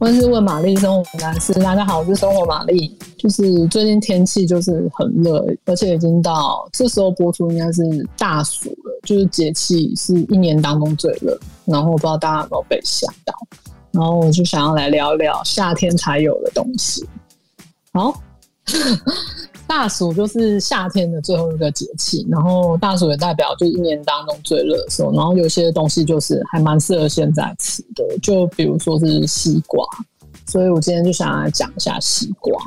[0.00, 2.96] 我是问玛丽生活男士，大家好，我是生活玛丽。
[3.18, 7.82] 就是最近天气就是很热，而且已经到这时候播出应该是
[8.16, 11.38] 大暑了，就是节气是一年当中最热。
[11.66, 13.34] 然后我不知道大家有没有被吓到，
[13.90, 17.06] 然后我就想要来聊聊夏天才有的东西。
[17.92, 18.18] 好。
[19.70, 29.86] 大暑就是夏天的最后一个节气，然后大暑也代表就是一年当中最热的时候，然后有些东西就是还蛮适合现在吃的，就比如说是西瓜，
[30.48, 32.60] 所以我今天就想来讲一下西瓜。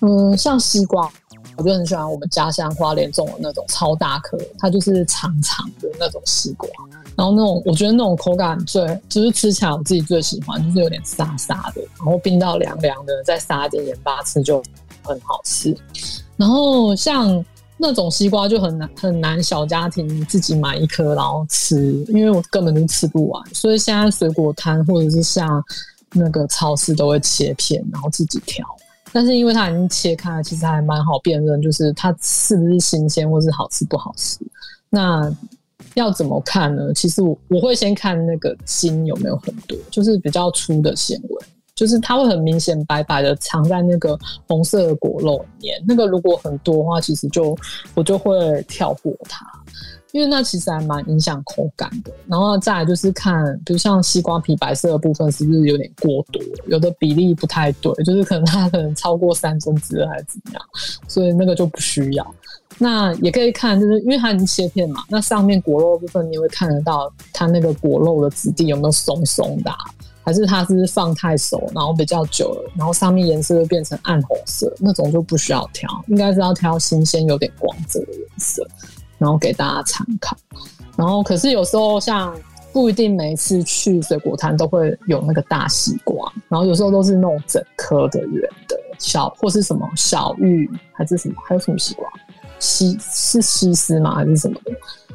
[0.00, 1.06] 嗯，像西瓜，
[1.58, 6.66] 我就很喜欢我们家乡花莲种的那种超大颗，它就是长长的那种西瓜，
[7.14, 14.62] 然后那种我觉得那种口感最就是吃起来我自己最喜欢，就是有点沙沙的，然后冰到凉凉的，再撒一点盐巴吃就
[15.02, 15.76] 很好吃。
[16.36, 17.44] 然后像
[17.76, 23.54] 那种西瓜就很难很难小家庭自己买一颗然后吃，因为我根本就吃不完。
[23.54, 25.62] 所以现在水果摊或者是像
[26.12, 28.66] 那个超市都会切片，然后自己挑。
[29.12, 34.38] 但是因为它已经切开了，其实还蛮好辨认，就是它是不是新鲜或是好吃不好吃。
[34.88, 35.30] 那
[35.94, 36.94] 要怎么看呢？
[36.94, 41.46] 其实我我会先看那个筋有没有很多，就是比较粗的纤维。
[41.82, 44.16] 就是它会很明显白白的藏在那个
[44.46, 47.58] 红色的果肉里面，那个如果很多的话，其实就
[47.92, 49.44] 我就会跳过它，
[50.12, 52.12] 因为那其实还蛮影响口感的。
[52.28, 60.62] 然后再来就是看，比如像西瓜皮白色的部分是不是有点过多，有的比例不太对，就是可能它可能超过三分之二还是怎么样，
[61.08, 62.34] 所以那个就不需要。
[62.78, 69.72] 那也可以看，就是因为它已经切片嘛，那上面果肉的部分你会看得到它那个果肉的质地有没有松松的。
[70.24, 78.66] 还是它是放太熟，然后比较久了，然后上面颜色就变成暗红色，那种就不需要挑，应该是要挑新鲜、有点光泽的颜色，
[79.18, 80.36] 然后给大家参考。
[80.96, 82.34] 然后可是有时候像
[82.72, 92.08] 不一定每次去水果摊都会有那个大西瓜，然后有时候都是那种整颗的圆的小，或是什么小玉还是什么，还有什么西瓜？
[92.58, 94.14] 西是西施吗？
[94.14, 94.70] 还是什么的？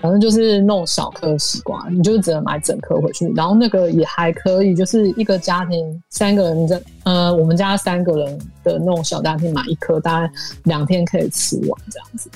[0.00, 3.26] 反正就是那种小颗西瓜，你就只能买整颗回去。
[3.34, 10.32] 然后那个也还可以，就是一个家庭三个人的，呃，我们家三个人的那种小家庭买一颗，大概
[10.64, 12.30] 两天可以吃完这样子。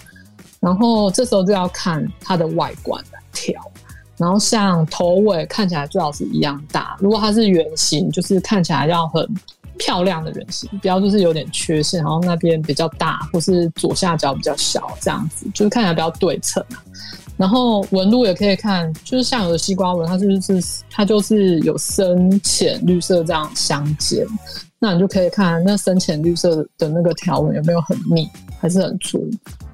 [0.58, 3.54] 然后这时候就要看它的外观来挑。
[4.18, 9.28] 然后像头尾看起来最好是一样大，如果它是圆形，就是看起来要很
[9.78, 16.78] 漂亮的圆形，不要就是有点缺陷，然后那边比较大，或是左下角比较小这样子，就是看起来比较对称啊。
[17.42, 24.24] 然后纹路也可以看，就是像有的西瓜纹，它就是它就是有深浅绿色这样相间，
[24.78, 28.28] 那你就可以看那深浅绿色的那个条纹有没有很密，
[28.60, 29.28] 还是很粗。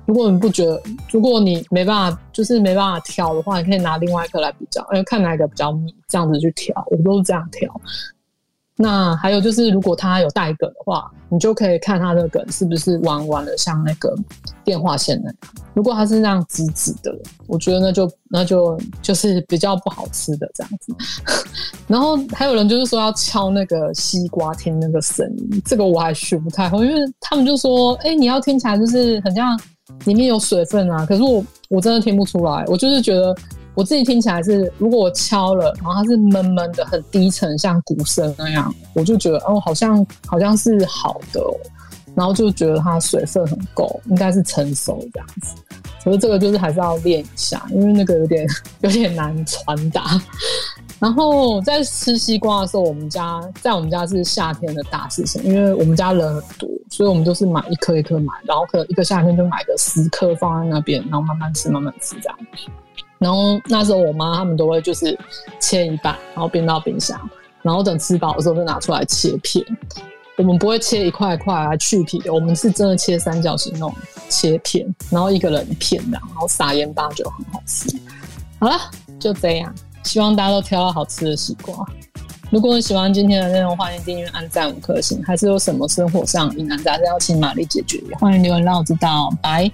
[0.07, 6.75] 如果你不觉得，如果你没办法，就是没办法挑的话，你可以拿另外一颗来比较，哎，看哪一个比较密，这样子去挑。
[6.91, 7.81] 我都是这样挑。
[8.81, 14.15] 那还有就是，如果它有带梗的话，你就可以看它的梗是不是弯弯的，像那个
[14.65, 15.37] 电话线那样。
[15.75, 17.13] 如果它是那样直直的，
[17.49, 20.95] 我觉得那就那就就是比较不好吃的这样子。
[21.89, 29.59] 然后还有人就是说要敲那个西瓜听那个声音，这个我还学不太会，因为他们就说，哎，你要听起来就是很像
[30.05, 31.05] 里面有水分啊。
[31.05, 33.35] 可是我我真的听不出来，我就是觉得。
[33.79, 41.55] 我自己听起来是，如果我敲了，然后它是闷闷的、很低沉，像鼓声那样，我就觉得哦，好像好像是好的哦，
[42.17, 45.55] 然后就觉得它水分很够，应该是成熟这样子。
[46.03, 48.45] 所以这个就是还是要练一下，因为那个有点
[48.81, 50.21] 有点难传达。
[50.99, 62.37] 然后在吃西瓜的时候，我们家在我们家是夏天的大事情，因为我们家人很多，所以我们都是买一颗一颗买，然后可能一个夏天就买个十颗放在那边，然后慢慢吃，慢慢吃这样。
[63.19, 65.19] 然后那时候我妈他们都会就是
[65.61, 67.19] 切一半，然后冰到冰箱，
[67.63, 69.65] 然后等吃饱的时候就拿出来切片。
[70.37, 73.93] 我们不会切一块一块来去皮的，我们是真的切三角形那种
[74.29, 77.89] 切片，然后一个人一片的，然后撒盐巴就很好吃。
[78.61, 78.79] 好了，
[79.19, 79.75] 就这样，
[80.05, 81.85] 希望大家都挑到好吃的西瓜。
[82.51, 85.21] 如果你喜欢今天的内容，欢迎订阅、按赞五颗星。
[85.25, 89.29] 还是有什么生活上疑难杂症要请玛丽解决，欢迎留言让我知道。
[89.43, 89.69] 拜。